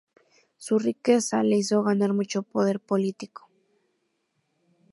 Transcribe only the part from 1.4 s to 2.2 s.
le hizo ganar